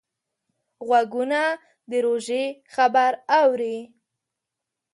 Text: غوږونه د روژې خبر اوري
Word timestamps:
غوږونه 0.87 1.41
د 1.89 1.91
روژې 2.05 2.43
خبر 2.73 3.11
اوري 3.39 3.77